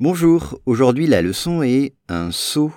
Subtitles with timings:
[0.00, 2.72] Bonjour, aujourd'hui la leçon est un saut.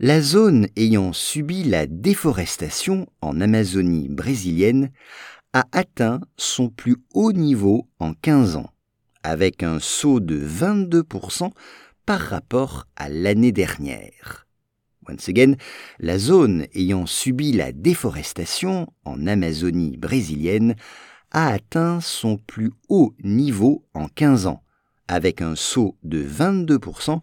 [0.00, 4.92] La zone ayant subi la déforestation en Amazonie brésilienne
[5.52, 8.70] a atteint son plus haut niveau en 15 ans,
[9.22, 11.52] avec un saut de 22%
[12.06, 14.46] par rapport à l'année dernière.
[15.08, 15.54] Once again,
[15.98, 20.76] la zone ayant subi la déforestation en Amazonie brésilienne
[21.30, 24.62] a atteint son plus haut niveau en 15 ans,
[25.08, 27.20] avec un saut de 22%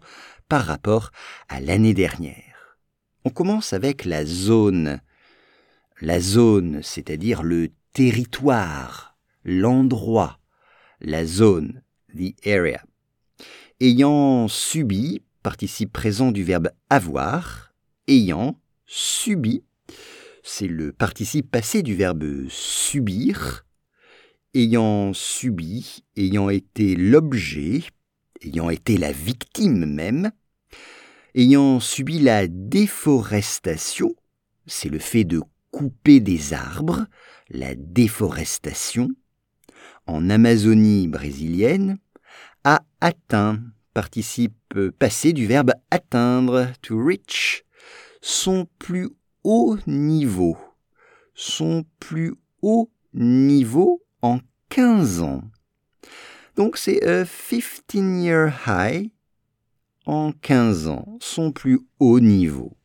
[0.48, 1.10] par rapport
[1.48, 2.78] à l'année dernière.
[3.24, 5.00] On commence avec la zone.
[6.00, 10.40] La zone, c'est-à-dire le territoire, l'endroit,
[11.00, 11.82] la zone,
[12.14, 12.82] the area.
[13.80, 17.72] Ayant subi, participe présent du verbe avoir,
[18.08, 19.64] ayant subi,
[20.42, 23.64] c'est le participe passé du verbe subir,
[24.54, 27.82] ayant subi, ayant été l'objet,
[28.42, 30.30] ayant été la victime même,
[31.34, 34.14] ayant subi la déforestation,
[34.66, 37.06] c'est le fait de couper des arbres,
[37.50, 39.08] la déforestation,
[40.06, 41.98] en Amazonie brésilienne,
[42.62, 43.60] a atteint,
[43.92, 47.64] participe passé du verbe atteindre, to reach,
[48.20, 49.10] son plus
[49.42, 50.56] haut niveau,
[51.34, 54.38] son plus haut niveau en
[54.74, 55.42] 15 ans.
[56.56, 59.08] Donc c'est a 15-year high
[60.04, 62.76] en 15 ans, son plus haut niveau.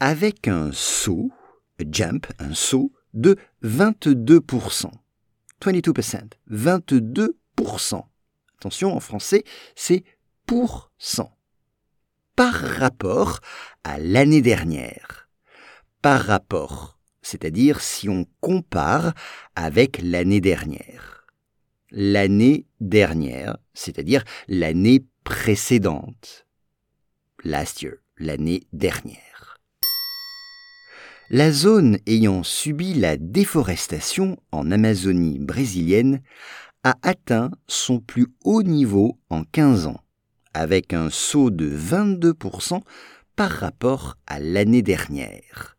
[0.00, 1.30] Avec un saut,
[1.78, 4.90] a jump, un saut de 22%.
[5.60, 6.30] 22%.
[6.50, 8.02] 22%.
[8.58, 9.44] Attention, en français,
[9.76, 10.02] c'est
[10.46, 11.36] pour cent.
[12.36, 13.40] Par rapport
[13.84, 15.28] à l'année dernière.
[16.00, 16.93] Par rapport
[17.24, 19.14] c'est-à-dire si on compare
[19.56, 21.26] avec l'année dernière.
[21.90, 26.46] L'année dernière, c'est-à-dire l'année précédente.
[27.42, 29.58] Last year, l'année dernière.
[31.30, 36.20] La zone ayant subi la déforestation en Amazonie brésilienne
[36.82, 40.00] a atteint son plus haut niveau en 15 ans,
[40.52, 42.82] avec un saut de 22%
[43.36, 45.73] par rapport à l'année dernière.